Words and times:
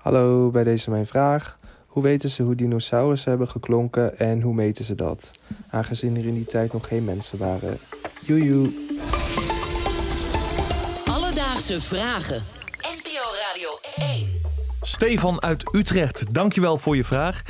Hallo, 0.00 0.50
bij 0.50 0.64
deze 0.64 0.90
mijn 0.90 1.06
vraag. 1.06 1.58
Hoe 1.86 2.02
weten 2.02 2.28
ze 2.28 2.42
hoe 2.42 2.54
dinosaurussen 2.54 3.30
hebben 3.30 3.48
geklonken 3.48 4.18
en 4.18 4.40
hoe 4.40 4.54
meten 4.54 4.84
ze 4.84 4.94
dat? 4.94 5.30
Aangezien 5.70 6.16
er 6.16 6.26
in 6.26 6.34
die 6.34 6.44
tijd 6.44 6.72
nog 6.72 6.88
geen 6.88 7.04
mensen 7.04 7.38
waren. 7.38 7.78
Joejoe. 8.26 8.70
Alledaagse 11.04 11.80
vragen. 11.80 12.42
NPO 12.76 13.24
Radio 13.48 13.68
1. 14.14 14.28
Stefan 14.82 15.42
uit 15.42 15.74
Utrecht, 15.74 16.34
dankjewel 16.34 16.78
voor 16.78 16.96
je 16.96 17.04
vraag. 17.04 17.42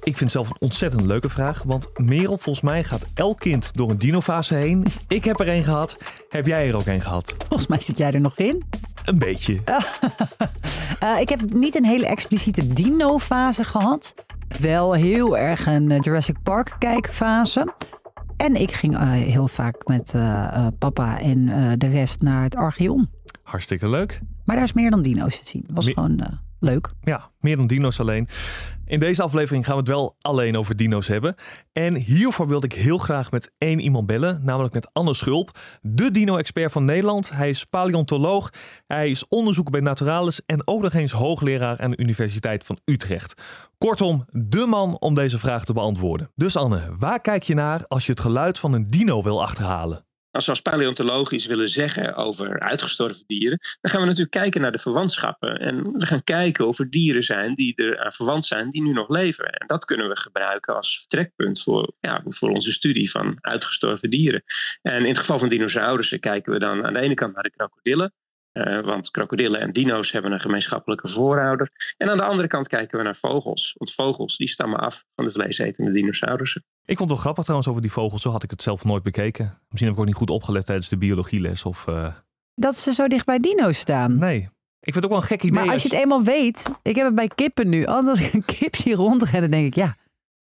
Ik 0.00 0.16
vind 0.16 0.20
het 0.20 0.30
zelf 0.30 0.48
een 0.48 0.60
ontzettend 0.60 1.02
leuke 1.02 1.28
vraag, 1.28 1.62
want 1.62 1.88
Merel, 1.98 2.38
volgens 2.38 2.64
mij 2.64 2.84
gaat 2.84 3.06
elk 3.14 3.38
kind 3.38 3.70
door 3.74 3.90
een 3.90 3.98
dinofase 3.98 4.54
heen. 4.54 4.84
Ik 5.08 5.24
heb 5.24 5.40
er 5.40 5.48
één 5.48 5.64
gehad. 5.64 6.02
Heb 6.28 6.46
jij 6.46 6.68
er 6.68 6.74
ook 6.74 6.86
één 6.86 7.00
gehad? 7.00 7.34
Volgens 7.38 7.68
mij 7.68 7.80
zit 7.80 7.98
jij 7.98 8.12
er 8.12 8.20
nog 8.20 8.38
in. 8.38 8.64
Een 9.04 9.18
beetje. 9.18 9.60
Uh, 11.02 11.20
ik 11.24 11.28
heb 11.28 11.52
niet 11.52 11.74
een 11.74 11.84
hele 11.84 12.06
expliciete 12.06 12.68
dino-fase 12.68 13.64
gehad. 13.64 14.14
Wel 14.60 14.92
heel 14.92 15.38
erg 15.38 15.66
een 15.66 15.90
eh, 15.90 16.00
Jurassic 16.00 16.36
Park 16.42 16.76
kijkfase. 16.78 17.74
En 18.36 18.60
ik 18.60 18.72
ging 18.72 18.94
uh, 18.94 19.10
heel 19.10 19.48
vaak 19.48 19.86
met 19.86 20.12
uh, 20.16 20.66
papa 20.78 21.20
en 21.20 21.46
de 21.78 21.86
rest 21.86 22.20
naar 22.20 22.42
het 22.42 22.56
Archeon. 22.56 23.10
Hartstikke 23.42 23.88
leuk. 23.88 24.20
Maar 24.44 24.56
daar 24.56 24.64
is 24.64 24.72
meer 24.72 24.90
dan 24.90 25.02
dino's 25.02 25.38
te 25.38 25.48
zien. 25.48 25.62
Het 25.66 25.76
was 25.76 25.86
Me 25.86 25.92
gewoon 25.92 26.20
leuk. 26.64 26.92
Ja, 27.02 27.30
meer 27.40 27.56
dan 27.56 27.66
dino's 27.66 28.00
alleen. 28.00 28.28
In 28.86 29.00
deze 29.00 29.22
aflevering 29.22 29.64
gaan 29.64 29.74
we 29.74 29.80
het 29.80 29.88
wel 29.88 30.16
alleen 30.20 30.56
over 30.56 30.76
dino's 30.76 31.06
hebben. 31.06 31.34
En 31.72 31.94
hiervoor 31.94 32.48
wilde 32.48 32.66
ik 32.66 32.72
heel 32.72 32.98
graag 32.98 33.30
met 33.30 33.52
één 33.58 33.80
iemand 33.80 34.06
bellen, 34.06 34.40
namelijk 34.42 34.74
met 34.74 34.88
Anne 34.92 35.14
Schulp, 35.14 35.58
de 35.82 36.10
dino-expert 36.10 36.72
van 36.72 36.84
Nederland. 36.84 37.30
Hij 37.30 37.48
is 37.48 37.64
paleontoloog, 37.64 38.50
hij 38.86 39.10
is 39.10 39.28
onderzoeker 39.28 39.72
bij 39.72 39.80
Naturalis 39.80 40.40
en 40.46 40.66
ook 40.66 40.82
nog 40.82 40.92
eens 40.92 41.12
hoogleraar 41.12 41.80
aan 41.80 41.90
de 41.90 41.96
Universiteit 41.96 42.64
van 42.64 42.78
Utrecht. 42.84 43.42
Kortom, 43.78 44.24
de 44.30 44.66
man 44.66 44.96
om 44.98 45.14
deze 45.14 45.38
vraag 45.38 45.64
te 45.64 45.72
beantwoorden. 45.72 46.30
Dus 46.34 46.56
Anne, 46.56 46.80
waar 46.98 47.20
kijk 47.20 47.42
je 47.42 47.54
naar 47.54 47.84
als 47.88 48.06
je 48.06 48.10
het 48.10 48.20
geluid 48.20 48.58
van 48.58 48.72
een 48.72 48.86
dino 48.86 49.22
wil 49.22 49.42
achterhalen? 49.42 50.03
Als 50.34 50.44
we 50.44 50.50
als 50.50 50.60
paleontologisch 50.60 51.46
willen 51.46 51.68
zeggen 51.68 52.14
over 52.14 52.60
uitgestorven 52.60 53.24
dieren, 53.26 53.58
dan 53.80 53.90
gaan 53.90 54.00
we 54.00 54.06
natuurlijk 54.06 54.34
kijken 54.34 54.60
naar 54.60 54.72
de 54.72 54.78
verwantschappen. 54.78 55.58
En 55.60 55.82
we 55.82 56.06
gaan 56.06 56.24
kijken 56.24 56.66
of 56.66 56.78
er 56.78 56.90
dieren 56.90 57.22
zijn 57.22 57.54
die 57.54 57.74
er 57.74 57.98
aan 57.98 58.12
verwant 58.12 58.44
zijn, 58.46 58.70
die 58.70 58.82
nu 58.82 58.92
nog 58.92 59.08
leven. 59.08 59.44
En 59.44 59.66
dat 59.66 59.84
kunnen 59.84 60.08
we 60.08 60.16
gebruiken 60.16 60.76
als 60.76 60.98
vertrekpunt 60.98 61.62
voor, 61.62 61.92
ja, 62.00 62.22
voor 62.24 62.50
onze 62.50 62.72
studie 62.72 63.10
van 63.10 63.36
uitgestorven 63.40 64.10
dieren. 64.10 64.42
En 64.82 65.00
in 65.00 65.08
het 65.08 65.18
geval 65.18 65.38
van 65.38 65.48
dinosaurussen 65.48 66.20
kijken 66.20 66.52
we 66.52 66.58
dan 66.58 66.86
aan 66.86 66.92
de 66.92 67.00
ene 67.00 67.14
kant 67.14 67.34
naar 67.34 67.42
de 67.42 67.50
krokodillen. 67.50 68.12
Uh, 68.54 68.84
want 68.84 69.10
krokodillen 69.10 69.60
en 69.60 69.72
dino's 69.72 70.12
hebben 70.12 70.32
een 70.32 70.40
gemeenschappelijke 70.40 71.08
voorouder. 71.08 71.94
En 71.96 72.10
aan 72.10 72.16
de 72.16 72.24
andere 72.24 72.48
kant 72.48 72.68
kijken 72.68 72.98
we 72.98 73.04
naar 73.04 73.16
vogels. 73.16 73.74
Want 73.78 73.92
vogels 73.92 74.36
die 74.36 74.48
stammen 74.48 74.78
af 74.78 75.04
van 75.14 75.24
de 75.24 75.30
vleesetende 75.30 75.92
dinosaurussen. 75.92 76.64
Ik 76.84 76.96
vond 76.96 76.98
het 76.98 77.08
wel 77.08 77.18
grappig 77.18 77.42
trouwens 77.42 77.70
over 77.70 77.82
die 77.82 77.92
vogels. 77.92 78.22
Zo 78.22 78.30
had 78.30 78.42
ik 78.42 78.50
het 78.50 78.62
zelf 78.62 78.84
nooit 78.84 79.02
bekeken. 79.02 79.44
Misschien 79.44 79.86
heb 79.86 79.92
ik 79.92 79.98
ook 79.98 80.06
niet 80.06 80.14
goed 80.14 80.30
opgelet 80.30 80.66
tijdens 80.66 80.88
de 80.88 80.96
biologieles. 80.96 81.64
Of, 81.64 81.86
uh... 81.86 82.14
Dat 82.54 82.76
ze 82.76 82.92
zo 82.92 83.08
dicht 83.08 83.26
bij 83.26 83.38
dino's 83.38 83.78
staan. 83.78 84.18
Nee. 84.18 84.48
Ik 84.80 84.92
vind 84.92 84.94
het 84.94 85.04
ook 85.04 85.10
wel 85.10 85.20
een 85.20 85.26
gek 85.26 85.42
idee. 85.42 85.64
Maar 85.64 85.72
als 85.72 85.82
je 85.82 85.88
het 85.88 85.98
eenmaal 85.98 86.22
weet. 86.22 86.70
Ik 86.82 86.94
heb 86.94 87.06
het 87.06 87.14
bij 87.14 87.28
kippen 87.28 87.68
nu. 87.68 87.86
Als 87.86 88.20
ik 88.26 88.32
een 88.32 88.44
kip 88.44 88.76
zie 88.76 88.94
rondrennen, 88.94 89.50
denk 89.50 89.66
ik 89.66 89.74
ja 89.74 89.96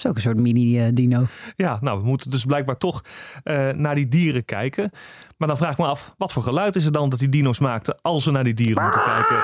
is 0.04 0.10
ook 0.10 0.16
een 0.16 0.22
soort 0.22 0.38
mini-dino. 0.38 1.26
Ja, 1.56 1.78
nou, 1.82 2.00
we 2.00 2.06
moeten 2.06 2.30
dus 2.30 2.46
blijkbaar 2.46 2.78
toch 2.78 3.02
uh, 3.44 3.70
naar 3.70 3.96
die 3.96 4.08
dieren 4.08 4.46
kijken. 4.46 4.92
Maar 5.38 5.48
dan 5.48 5.58
vraag 5.58 5.72
ik 5.72 5.78
me 5.78 5.86
af, 5.86 6.14
wat 6.18 6.34
voor 6.34 6.44
geluid 6.44 6.76
is 6.76 6.84
het 6.84 6.94
dan 6.94 7.10
dat 7.10 7.20
die 7.20 7.30
dino's 7.30 7.60
maakten 7.60 8.02
als 8.02 8.26
we 8.26 8.32
naar 8.32 8.44
die 8.44 8.54
dieren 8.54 8.84
moeten 8.84 9.04
kijken? 9.04 9.38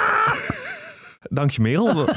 Dank 1.38 1.52
je, 1.52 1.61
Merel. 1.61 2.08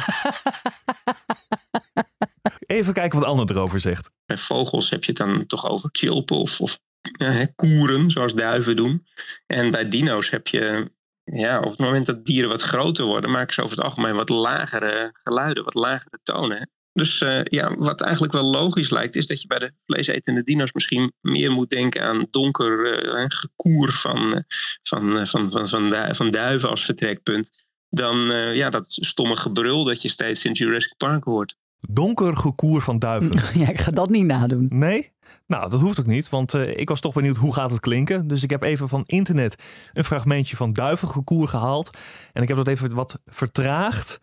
Even 2.67 2.93
kijken 2.93 3.19
wat 3.19 3.29
Anne 3.29 3.45
erover 3.49 3.81
zegt. 3.81 4.11
Bij 4.27 4.37
vogels 4.37 4.91
heb 4.91 5.05
je 5.05 5.13
het 5.13 5.21
dan 5.21 5.47
toch 5.47 5.69
over 5.69 5.89
chilpen 5.93 6.37
of, 6.37 6.61
of 6.61 6.79
uh, 7.19 7.45
koeren, 7.55 8.11
zoals 8.11 8.35
duiven 8.35 8.77
doen. 8.77 9.07
En 9.47 9.71
bij 9.71 9.89
dino's 9.89 10.31
heb 10.31 10.47
je 10.47 10.91
ja, 11.25 11.61
op 11.61 11.71
het 11.71 11.79
moment 11.79 12.07
dat 12.07 12.25
dieren 12.25 12.51
wat 12.51 12.63
groter 12.63 13.05
worden, 13.05 13.31
maken 13.31 13.55
ze 13.55 13.63
over 13.63 13.77
het 13.77 13.85
algemeen 13.85 14.15
wat 14.15 14.29
lagere 14.29 15.11
geluiden, 15.13 15.65
wat 15.65 15.75
lagere 15.75 16.19
tonen. 16.23 16.71
Dus 16.93 17.21
uh, 17.21 17.41
ja, 17.45 17.77
wat 17.77 18.01
eigenlijk 18.01 18.33
wel 18.33 18.45
logisch 18.45 18.91
lijkt, 18.91 19.17
is 19.17 19.27
dat 19.27 19.41
je 19.43 19.47
bij 19.47 19.59
de 19.59 19.73
vleesetende 19.87 20.43
dino's 20.43 20.73
misschien 20.73 21.13
meer 21.21 21.51
moet 21.51 21.71
denken 21.71 22.03
aan 22.03 22.27
donker 22.31 23.03
uh, 23.05 23.25
gekoer 23.29 23.93
van, 23.93 24.35
uh, 24.35 24.41
van, 24.83 25.27
van, 25.27 25.51
van, 25.51 25.69
van, 25.69 25.91
du 25.91 26.15
van, 26.15 26.31
duiven 26.31 26.69
als 26.69 26.85
vertrekpunt. 26.85 27.69
Dan 27.89 28.19
ja, 28.55 28.71
dat 28.71 28.87
stomme 28.89 29.37
gebrul 29.37 29.85
dat 29.85 30.03
je 30.03 30.09
steeds 30.09 30.45
in 30.45 30.53
Jurassic 30.53 30.95
Park 30.97 31.25
hoort. 31.25 31.57
Donker 31.81 32.37
gekoer 32.37 32.83
van 32.83 32.99
duiven. 32.99 33.31
Ja, 33.61 33.69
ik 33.69 33.81
ga 33.81 33.91
dat 33.91 34.11
niet 34.11 34.25
nadoen. 34.25 34.67
Nee? 34.69 35.13
Nou, 35.47 35.71
dat 35.71 35.81
hoeft 35.81 36.01
ook 36.01 36.07
niet, 36.07 36.29
want 36.29 36.55
ik 36.55 36.89
was 36.89 37.01
toch 37.01 37.15
benieuwd 37.15 37.37
hoe 37.37 37.55
gaat 37.55 37.71
het 37.71 37.81
klinken. 37.81 38.29
Dus 38.29 38.43
ik 38.43 38.51
heb 38.51 38.63
even 38.63 38.89
van 38.89 39.03
internet 39.07 39.63
een 39.93 40.05
fragmentje 40.05 40.57
van 40.57 40.73
duivengekoer 40.73 41.49
gehaald. 41.49 41.99
En 42.33 42.43
ik 42.43 42.49
heb 42.49 42.57
dat 42.57 42.69
even 42.69 42.95
wat 42.95 43.21
vertraagd 43.27 44.19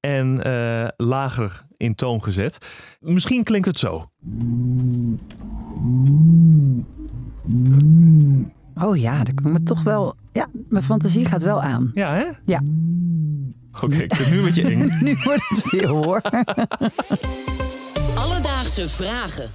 en 0.00 0.40
uh, 0.46 0.88
lager 0.96 1.66
in 1.76 1.94
toon 1.94 2.22
gezet. 2.22 2.58
Misschien 3.00 3.42
klinkt 3.42 3.66
het 3.66 3.78
zo. 3.78 4.10
Oh 8.74 8.96
ja, 8.96 9.24
daar 9.24 9.34
kan 9.34 9.46
ik 9.46 9.52
me 9.52 9.62
toch 9.62 9.82
wel. 9.82 10.14
Ja, 10.32 10.46
mijn 10.68 10.84
fantasie 10.84 11.24
gaat 11.24 11.42
wel 11.42 11.62
aan. 11.62 11.90
Ja, 11.94 12.14
hè? 12.14 12.26
Ja. 12.44 12.62
Oké, 13.72 13.84
okay, 13.84 14.00
ik 14.00 14.16
ben 14.18 14.30
nu 14.30 14.42
met 14.42 14.54
je 14.54 14.62
eng. 14.72 14.92
nu 15.00 15.16
wordt 15.24 15.48
het 15.48 15.60
veel 15.62 16.04
hoor. 16.04 16.20
Alledaagse 18.16 18.88
vragen. 18.88 19.50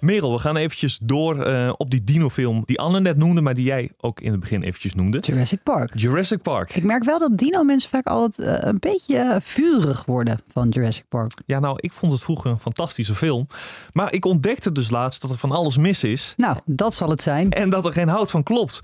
Merel, 0.00 0.32
we 0.32 0.38
gaan 0.38 0.56
eventjes 0.56 0.98
door 1.02 1.46
uh, 1.46 1.72
op 1.76 1.90
die 1.90 2.04
dinofilm 2.04 2.62
die 2.64 2.78
Anne 2.80 3.00
net 3.00 3.16
noemde, 3.16 3.40
maar 3.40 3.54
die 3.54 3.64
jij 3.64 3.90
ook 4.00 4.20
in 4.20 4.30
het 4.30 4.40
begin 4.40 4.62
eventjes 4.62 4.94
noemde. 4.94 5.18
Jurassic 5.18 5.62
Park. 5.62 5.90
Jurassic 5.94 6.42
Park. 6.42 6.74
Ik 6.74 6.84
merk 6.84 7.04
wel 7.04 7.18
dat 7.18 7.38
dino-mensen 7.38 7.90
vaak 7.90 8.06
altijd 8.06 8.48
uh, 8.48 8.68
een 8.68 8.78
beetje 8.78 9.38
vurig 9.42 10.04
worden 10.04 10.40
van 10.52 10.68
Jurassic 10.68 11.04
Park. 11.08 11.32
Ja, 11.46 11.58
nou, 11.58 11.76
ik 11.80 11.92
vond 11.92 12.12
het 12.12 12.22
vroeger 12.22 12.50
een 12.50 12.58
fantastische 12.58 13.14
film. 13.14 13.46
Maar 13.92 14.12
ik 14.12 14.24
ontdekte 14.24 14.72
dus 14.72 14.90
laatst 14.90 15.22
dat 15.22 15.30
er 15.30 15.36
van 15.36 15.52
alles 15.52 15.76
mis 15.76 16.04
is. 16.04 16.34
Nou, 16.36 16.58
dat 16.64 16.94
zal 16.94 17.08
het 17.08 17.22
zijn. 17.22 17.50
En 17.50 17.70
dat 17.70 17.86
er 17.86 17.92
geen 17.92 18.08
hout 18.08 18.30
van 18.30 18.42
klopt. 18.42 18.80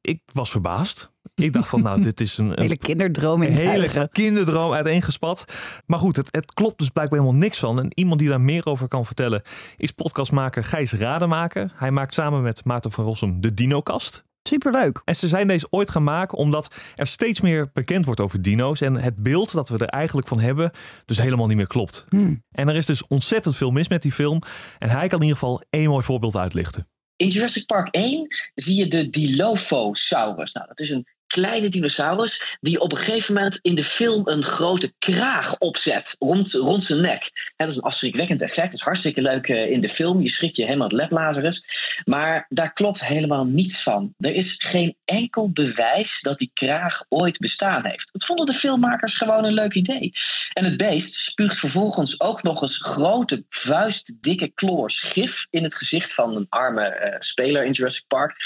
Ik 0.00 0.20
was 0.32 0.50
verbaasd. 0.50 1.10
Ik 1.34 1.52
dacht 1.52 1.68
van, 1.68 1.82
nou, 1.82 2.02
dit 2.02 2.20
is 2.20 2.38
een, 2.38 2.50
een 2.50 2.60
hele 2.60 2.76
kinderdroom 2.76 3.42
in 3.42 3.50
een 3.50 3.68
hele 3.68 4.08
kinderdroom 4.12 4.72
uiteengespat. 4.72 5.44
Maar 5.86 5.98
goed, 5.98 6.16
het, 6.16 6.28
het 6.30 6.52
klopt 6.52 6.78
dus 6.78 6.88
blijkbaar 6.88 7.18
helemaal 7.18 7.40
niks 7.40 7.58
van. 7.58 7.78
En 7.78 7.92
iemand 7.94 8.20
die 8.20 8.28
daar 8.28 8.40
meer 8.40 8.66
over 8.66 8.88
kan 8.88 9.06
vertellen 9.06 9.42
is 9.76 9.90
podcastmaker 9.90 10.64
Gijs 10.64 10.92
Rademaker. 10.92 11.72
Hij 11.74 11.90
maakt 11.90 12.14
samen 12.14 12.42
met 12.42 12.64
Maarten 12.64 12.92
van 12.92 13.04
Rossum 13.04 13.40
de 13.40 13.54
Dinokast. 13.54 14.24
Superleuk. 14.42 15.02
En 15.04 15.16
ze 15.16 15.28
zijn 15.28 15.46
deze 15.46 15.66
ooit 15.70 15.90
gaan 15.90 16.04
maken 16.04 16.38
omdat 16.38 16.74
er 16.94 17.06
steeds 17.06 17.40
meer 17.40 17.70
bekend 17.72 18.04
wordt 18.04 18.20
over 18.20 18.42
dino's. 18.42 18.80
En 18.80 18.94
het 18.94 19.16
beeld 19.16 19.52
dat 19.52 19.68
we 19.68 19.78
er 19.78 19.88
eigenlijk 19.88 20.28
van 20.28 20.40
hebben, 20.40 20.70
dus 21.04 21.18
helemaal 21.18 21.46
niet 21.46 21.56
meer 21.56 21.66
klopt. 21.66 22.04
Hmm. 22.08 22.42
En 22.50 22.68
er 22.68 22.76
is 22.76 22.86
dus 22.86 23.06
ontzettend 23.06 23.56
veel 23.56 23.70
mis 23.70 23.88
met 23.88 24.02
die 24.02 24.12
film. 24.12 24.42
En 24.78 24.88
hij 24.88 25.08
kan 25.08 25.18
in 25.18 25.24
ieder 25.24 25.38
geval 25.38 25.62
één 25.70 25.88
mooi 25.88 26.04
voorbeeld 26.04 26.36
uitlichten. 26.36 26.88
In 27.20 27.28
Jurassic 27.28 27.66
Park 27.66 27.88
1 27.90 28.26
zie 28.54 28.76
je 28.76 28.86
de 28.86 29.10
Dilophosaurus. 29.10 30.52
Nou, 30.52 30.66
dat 30.66 30.80
is 30.80 30.90
een 30.90 31.06
kleine 31.30 31.68
dinosaurus 31.68 32.58
die 32.60 32.80
op 32.80 32.92
een 32.92 32.98
gegeven 32.98 33.34
moment 33.34 33.58
in 33.62 33.74
de 33.74 33.84
film 33.84 34.28
een 34.28 34.42
grote 34.42 34.92
kraag 34.98 35.58
opzet 35.58 36.16
rond, 36.18 36.52
rond 36.52 36.82
zijn 36.82 37.00
nek. 37.00 37.52
dat 37.56 37.68
is 37.68 37.76
een 37.76 37.82
afschrikwekkend 37.82 38.42
effect. 38.42 38.70
Dat 38.70 38.78
is 38.78 38.84
hartstikke 38.84 39.22
leuk 39.22 39.48
uh, 39.48 39.70
in 39.70 39.80
de 39.80 39.88
film. 39.88 40.22
Je 40.22 40.28
schrikt 40.28 40.56
je 40.56 40.64
helemaal 40.64 40.88
het 40.88 40.96
leplazerus. 40.96 41.64
Maar 42.04 42.46
daar 42.48 42.72
klopt 42.72 43.06
helemaal 43.06 43.44
niets 43.44 43.82
van. 43.82 44.14
Er 44.18 44.34
is 44.34 44.54
geen 44.58 44.96
enkel 45.04 45.50
bewijs 45.50 46.20
dat 46.20 46.38
die 46.38 46.50
kraag 46.54 47.04
ooit 47.08 47.38
bestaan 47.38 47.86
heeft. 47.86 48.08
Dat 48.12 48.24
vonden 48.24 48.46
de 48.46 48.52
filmmakers 48.52 49.14
gewoon 49.14 49.44
een 49.44 49.54
leuk 49.54 49.74
idee. 49.74 50.12
En 50.52 50.64
het 50.64 50.76
beest 50.76 51.14
spuugt 51.14 51.58
vervolgens 51.58 52.20
ook 52.20 52.42
nog 52.42 52.62
eens 52.62 52.78
grote 52.78 53.44
vuistdikke 53.48 54.48
kloors 54.54 55.00
gif 55.00 55.46
in 55.50 55.62
het 55.62 55.74
gezicht 55.74 56.14
van 56.14 56.36
een 56.36 56.46
arme 56.48 57.00
uh, 57.00 57.16
speler 57.18 57.64
in 57.64 57.72
Jurassic 57.72 58.04
Park. 58.08 58.36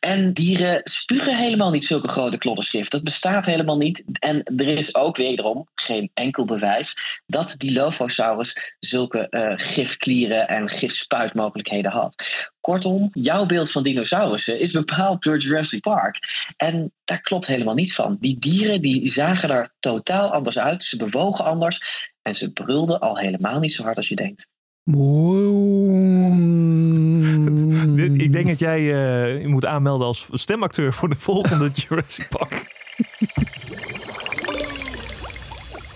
En 0.00 0.32
dieren 0.32 0.80
spugen 0.84 1.36
helemaal 1.36 1.70
niet 1.70 1.84
zulke 1.84 2.08
grote 2.08 2.33
klodderschrift. 2.38 2.90
Dat 2.90 3.04
bestaat 3.04 3.46
helemaal 3.46 3.76
niet. 3.76 4.04
En 4.18 4.42
er 4.44 4.68
is 4.68 4.94
ook 4.94 5.16
wederom 5.16 5.68
geen 5.74 6.10
enkel 6.14 6.44
bewijs 6.44 6.96
dat 7.26 7.54
die 7.56 7.70
Dilophosaurus 7.70 8.74
zulke 8.78 9.26
uh, 9.30 9.52
gifklieren 9.56 10.48
en 10.48 10.68
gifspuitmogelijkheden 10.68 11.90
had. 11.90 12.24
Kortom, 12.60 13.10
jouw 13.12 13.46
beeld 13.46 13.70
van 13.70 13.82
dinosaurussen 13.82 14.60
is 14.60 14.70
bepaald 14.70 15.22
door 15.22 15.38
Jurassic 15.38 15.80
Park. 15.80 16.18
En 16.56 16.92
daar 17.04 17.20
klopt 17.20 17.46
helemaal 17.46 17.74
niets 17.74 17.94
van. 17.94 18.16
Die 18.20 18.38
dieren 18.38 18.80
die 18.80 19.08
zagen 19.08 19.50
er 19.50 19.74
totaal 19.80 20.32
anders 20.32 20.58
uit. 20.58 20.82
Ze 20.82 20.96
bewogen 20.96 21.44
anders. 21.44 22.10
En 22.22 22.34
ze 22.34 22.50
brulden 22.50 23.00
al 23.00 23.18
helemaal 23.18 23.60
niet 23.60 23.74
zo 23.74 23.82
hard 23.82 23.96
als 23.96 24.08
je 24.08 24.16
denkt. 24.16 24.46
Ik 24.86 24.92
denk 28.34 28.48
dat 28.48 28.58
jij 28.58 28.80
uh, 28.80 29.40
je 29.40 29.48
moet 29.48 29.66
aanmelden 29.66 30.06
als 30.06 30.28
stemacteur 30.32 30.92
voor 30.92 31.08
de 31.08 31.16
volgende 31.18 31.70
Jurassic 31.88 32.28
Park. 32.28 32.72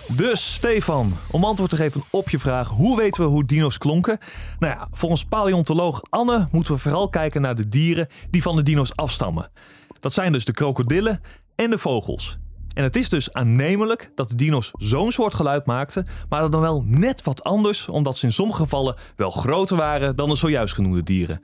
Dus 0.07 0.53
Stefan, 0.53 1.17
om 1.31 1.43
antwoord 1.43 1.69
te 1.69 1.75
geven 1.75 2.03
op 2.09 2.29
je 2.29 2.39
vraag: 2.39 2.69
hoe 2.69 2.97
weten 2.97 3.23
we 3.23 3.29
hoe 3.29 3.45
dino's 3.45 3.77
klonken? 3.77 4.17
Nou 4.59 4.73
ja, 4.73 4.87
volgens 4.91 5.25
paleontoloog 5.25 6.01
Anne 6.09 6.47
moeten 6.51 6.73
we 6.73 6.79
vooral 6.79 7.09
kijken 7.09 7.41
naar 7.41 7.55
de 7.55 7.69
dieren 7.69 8.07
die 8.29 8.41
van 8.41 8.55
de 8.55 8.63
dino's 8.63 8.95
afstammen. 8.95 9.51
Dat 9.99 10.13
zijn 10.13 10.31
dus 10.31 10.45
de 10.45 10.53
krokodillen 10.53 11.21
en 11.55 11.69
de 11.69 11.77
vogels. 11.77 12.37
En 12.73 12.83
het 12.83 12.95
is 12.95 13.09
dus 13.09 13.33
aannemelijk 13.33 14.11
dat 14.15 14.29
de 14.29 14.35
dino's 14.35 14.71
zo'n 14.73 15.11
soort 15.11 15.33
geluid 15.33 15.65
maakten, 15.65 16.07
maar 16.29 16.41
dat 16.41 16.51
dan 16.51 16.61
wel 16.61 16.83
net 16.85 17.23
wat 17.23 17.43
anders, 17.43 17.87
omdat 17.87 18.17
ze 18.17 18.25
in 18.25 18.33
sommige 18.33 18.61
gevallen 18.61 18.95
wel 19.15 19.31
groter 19.31 19.77
waren 19.77 20.15
dan 20.15 20.29
de 20.29 20.35
zojuist 20.35 20.73
genoemde 20.73 21.03
dieren. 21.03 21.41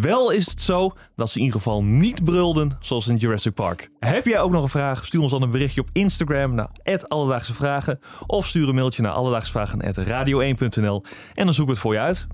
Wel 0.00 0.30
is 0.30 0.46
het 0.50 0.62
zo 0.62 0.92
dat 1.16 1.30
ze 1.30 1.38
in 1.38 1.44
ieder 1.44 1.60
geval 1.60 1.84
niet 1.84 2.24
brulden 2.24 2.76
zoals 2.80 3.08
in 3.08 3.16
Jurassic 3.16 3.54
Park. 3.54 3.88
Heb 3.98 4.24
jij 4.24 4.40
ook 4.40 4.50
nog 4.50 4.62
een 4.62 4.68
vraag? 4.68 5.04
Stuur 5.04 5.20
ons 5.20 5.30
dan 5.30 5.42
een 5.42 5.50
berichtje 5.50 5.80
op 5.80 5.88
Instagram 5.92 6.54
naar 6.54 6.68
Alledaagse 7.08 7.54
Vragen. 7.54 8.00
Of 8.26 8.46
stuur 8.46 8.68
een 8.68 8.74
mailtje 8.74 9.02
naar 9.02 9.12
alledaagsvragen.radio1.nl 9.12 11.04
en 11.34 11.44
dan 11.44 11.54
zoeken 11.54 11.64
we 11.64 11.70
het 11.70 11.78
voor 11.78 11.92
je 11.92 11.98
uit. 11.98 12.26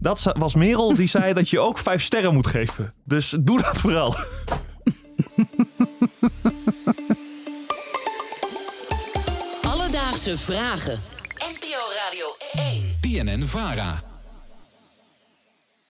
Dat 0.00 0.32
was 0.38 0.54
Merel 0.54 0.94
die 0.94 1.08
zei 1.08 1.32
dat 1.32 1.50
je 1.50 1.60
ook 1.60 1.78
vijf 1.78 2.02
sterren 2.02 2.34
moet 2.34 2.46
geven. 2.46 2.94
Dus 3.04 3.36
doe 3.40 3.62
dat 3.62 3.78
vooral. 3.80 4.14
Alledaagse 9.62 10.38
vragen. 10.38 11.00
NPO 11.34 11.80
Radio 12.04 12.26
1. 12.72 12.96
PNN 13.00 13.46
Vara. 13.46 14.07